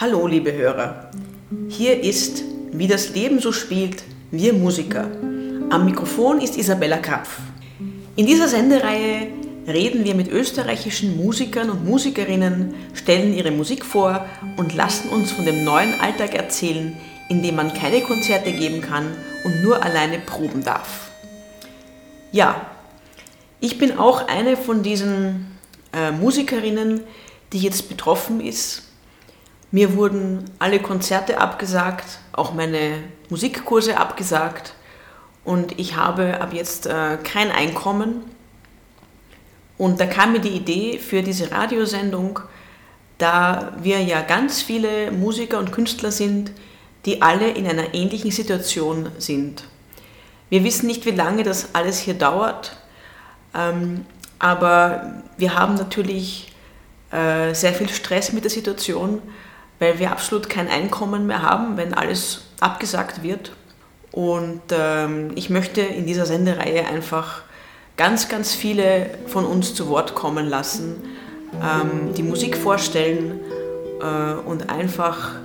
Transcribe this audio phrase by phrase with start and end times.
[0.00, 1.10] Hallo, liebe Hörer.
[1.68, 5.10] Hier ist Wie das Leben so spielt, wir Musiker.
[5.68, 7.38] Am Mikrofon ist Isabella Krapf.
[8.16, 9.26] In dieser Sendereihe
[9.68, 14.24] reden wir mit österreichischen Musikern und Musikerinnen, stellen ihre Musik vor
[14.56, 16.96] und lassen uns von dem neuen Alltag erzählen,
[17.28, 19.04] in dem man keine Konzerte geben kann
[19.44, 21.10] und nur alleine proben darf.
[22.32, 22.70] Ja,
[23.60, 25.58] ich bin auch eine von diesen
[25.92, 27.02] äh, Musikerinnen,
[27.52, 28.84] die jetzt betroffen ist.
[29.72, 34.74] Mir wurden alle Konzerte abgesagt, auch meine Musikkurse abgesagt
[35.44, 38.24] und ich habe ab jetzt äh, kein Einkommen.
[39.78, 42.40] Und da kam mir die Idee für diese Radiosendung,
[43.18, 46.50] da wir ja ganz viele Musiker und Künstler sind,
[47.06, 49.64] die alle in einer ähnlichen Situation sind.
[50.50, 52.76] Wir wissen nicht, wie lange das alles hier dauert,
[53.54, 54.04] ähm,
[54.38, 56.52] aber wir haben natürlich
[57.12, 59.22] äh, sehr viel Stress mit der Situation,
[59.80, 63.52] weil wir absolut kein Einkommen mehr haben, wenn alles abgesagt wird.
[64.12, 67.42] Und ähm, ich möchte in dieser Sendereihe einfach
[67.96, 70.96] ganz, ganz viele von uns zu Wort kommen lassen,
[71.54, 73.40] ähm, die Musik vorstellen
[74.00, 75.36] äh, und einfach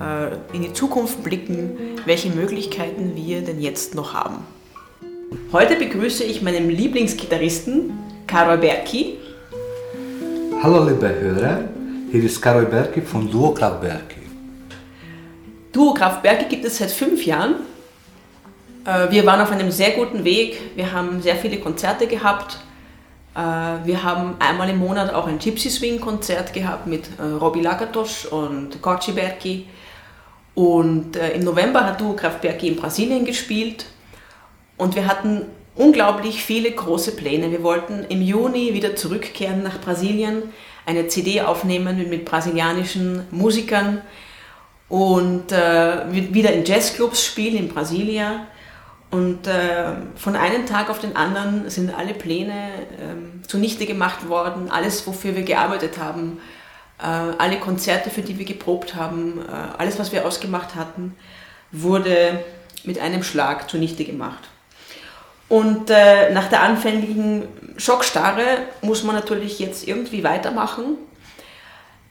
[0.00, 4.38] äh, in die Zukunft blicken, welche Möglichkeiten wir denn jetzt noch haben.
[5.52, 7.92] Heute begrüße ich meinen Lieblingsgitarristen
[8.26, 9.18] Karol Berki.
[10.62, 11.64] Hallo liebe Hörer,
[12.20, 14.20] hier ist Karol Berki von Duo Kraftwerki.
[15.72, 17.56] Duo Kraftwerki gibt es seit fünf Jahren
[18.84, 20.76] äh, wir waren auf einem sehr guten Weg.
[20.76, 22.58] Wir haben sehr viele Konzerte gehabt.
[23.34, 27.62] Äh, wir haben einmal im Monat auch ein Gypsy Swing Konzert gehabt mit äh, Robbie
[27.62, 29.66] Lagatos und Kochi Berki.
[30.54, 33.86] Und im November hat Duo Kraftwerki in Brasilien gespielt.
[34.76, 37.50] Und wir hatten unglaublich viele große Pläne.
[37.50, 40.44] Wir wollten im Juni wieder zurückkehren nach Brasilien,
[40.86, 44.02] eine CD aufnehmen mit brasilianischen Musikern
[44.88, 48.40] und äh, wieder in Jazzclubs spielen in Brasilien.
[49.10, 54.70] Und äh, von einem Tag auf den anderen sind alle Pläne äh, zunichte gemacht worden,
[54.70, 56.40] alles, wofür wir gearbeitet haben,
[56.98, 61.16] äh, alle Konzerte, für die wir geprobt haben, äh, alles, was wir ausgemacht hatten,
[61.70, 62.44] wurde
[62.82, 64.48] mit einem Schlag zunichte gemacht.
[65.54, 67.44] Und äh, nach der anfänglichen
[67.76, 68.44] Schockstarre
[68.82, 70.96] muss man natürlich jetzt irgendwie weitermachen.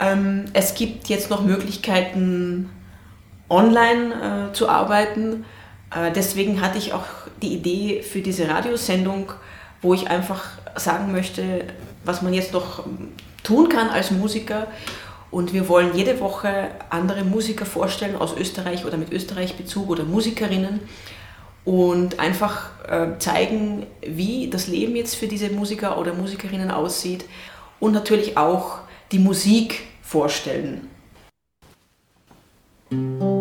[0.00, 2.70] Ähm, es gibt jetzt noch Möglichkeiten,
[3.48, 5.44] online äh, zu arbeiten
[5.90, 7.06] äh, deswegen hatte ich auch
[7.42, 9.32] die Idee für diese Radiosendung,
[9.80, 10.44] wo ich einfach
[10.76, 11.64] sagen möchte,
[12.04, 12.84] was man jetzt noch
[13.42, 14.66] tun kann als Musiker.
[15.30, 20.80] Und wir wollen jede Woche andere Musiker vorstellen aus Österreich oder mit Österreich-Bezug oder Musikerinnen
[21.68, 27.26] und einfach äh, zeigen, wie das Leben jetzt für diese Musiker oder Musikerinnen aussieht
[27.78, 28.78] und natürlich auch
[29.12, 30.88] die Musik vorstellen.
[32.90, 33.37] the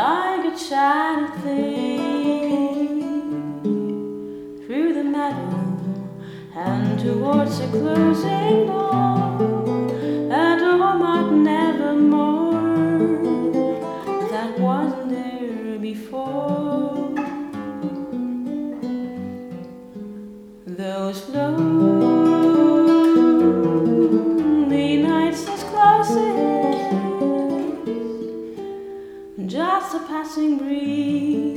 [0.00, 3.02] like a child thing
[4.64, 5.60] through the meadow
[6.54, 9.59] and towards the closing door,
[29.92, 31.56] just a passing breeze,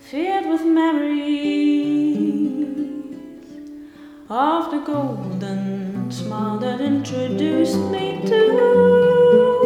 [0.00, 1.56] filled with memories
[4.28, 9.57] of the golden smile that introduced me to.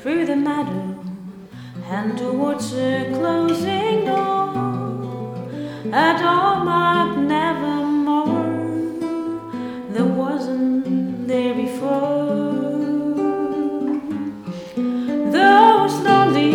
[0.00, 0.96] through the meadow
[1.90, 4.48] and towards the closing door.
[5.92, 8.54] A door marked nevermore
[9.92, 12.26] that wasn't there before.
[15.30, 16.48] Those lonely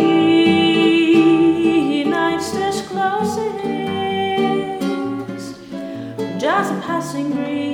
[2.04, 3.60] nights just closing,
[6.38, 7.73] just a passing breeze.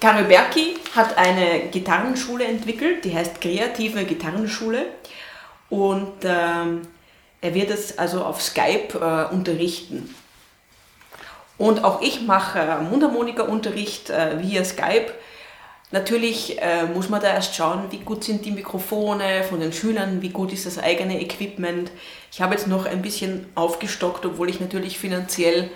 [0.00, 4.86] Kario Berki hat eine Gitarrenschule entwickelt, die heißt Kreative Gitarrenschule.
[5.68, 6.82] Und ähm,
[7.42, 10.14] er wird es also auf Skype äh, unterrichten.
[11.58, 15.12] Und auch ich mache äh, Mundharmonika-Unterricht äh, via Skype.
[15.90, 20.22] Natürlich äh, muss man da erst schauen, wie gut sind die Mikrofone von den Schülern,
[20.22, 21.90] wie gut ist das eigene Equipment.
[22.32, 25.70] Ich habe jetzt noch ein bisschen aufgestockt, obwohl ich natürlich finanziell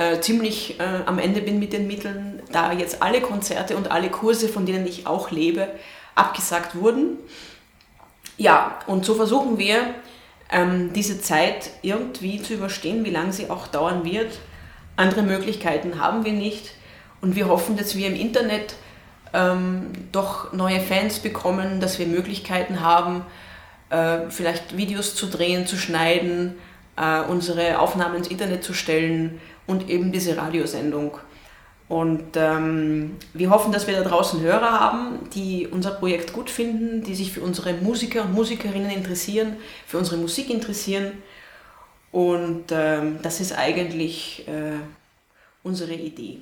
[0.00, 4.08] äh, ziemlich äh, am Ende bin mit den Mitteln, da jetzt alle Konzerte und alle
[4.08, 5.68] Kurse, von denen ich auch lebe,
[6.14, 7.18] abgesagt wurden.
[8.38, 9.94] Ja, und so versuchen wir,
[10.50, 14.38] ähm, diese Zeit irgendwie zu überstehen, wie lange sie auch dauern wird.
[14.96, 16.70] Andere Möglichkeiten haben wir nicht
[17.20, 18.76] und wir hoffen, dass wir im Internet
[19.34, 23.26] ähm, doch neue Fans bekommen, dass wir Möglichkeiten haben,
[23.90, 26.56] äh, vielleicht Videos zu drehen, zu schneiden,
[27.00, 31.18] äh, unsere Aufnahmen ins Internet zu stellen und eben diese Radiosendung.
[31.88, 37.02] Und ähm, wir hoffen, dass wir da draußen Hörer haben, die unser Projekt gut finden,
[37.02, 41.12] die sich für unsere Musiker und Musikerinnen interessieren, für unsere Musik interessieren.
[42.12, 44.78] Und ähm, das ist eigentlich äh,
[45.64, 46.38] unsere Idee.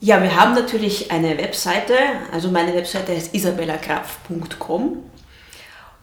[0.00, 1.94] Ja, wir haben natürlich eine Webseite.
[2.30, 5.02] Also meine Webseite heißt isabellagraf.com.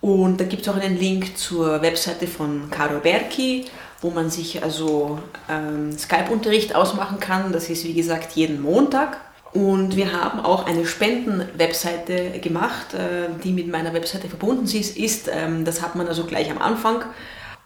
[0.01, 3.65] Und da gibt es auch einen Link zur Webseite von Caro Berki,
[4.01, 7.53] wo man sich also ähm, Skype-Unterricht ausmachen kann.
[7.53, 9.21] Das ist wie gesagt jeden Montag.
[9.53, 14.97] Und wir haben auch eine Spenden-Webseite gemacht, äh, die mit meiner Webseite verbunden ist.
[14.97, 17.05] ist ähm, das hat man also gleich am Anfang.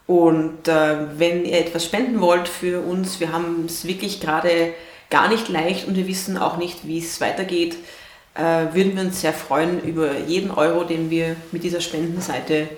[0.05, 4.75] Und äh, wenn ihr etwas spenden wollt für uns, wir haben es wirklich gerade
[5.09, 7.75] gar nicht leicht und wir wissen auch nicht, wie es weitergeht,
[8.35, 12.69] äh, würden wir uns sehr freuen über jeden Euro, den wir mit dieser Spendenseite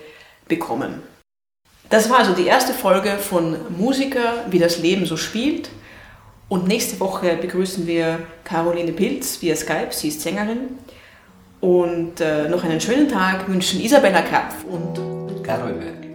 [0.48, 1.02] bekommen.
[1.90, 5.68] Das war also die erste Folge von Musiker, wie das Leben so spielt.
[6.48, 10.78] Und nächste Woche begrüßen wir Caroline Pilz via Skype, sie ist Sängerin.
[11.60, 14.94] Und äh, noch einen schönen Tag wünschen Isabella Krapf und
[15.42, 16.11] Berg.